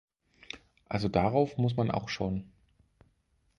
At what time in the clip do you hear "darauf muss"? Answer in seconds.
1.09-1.77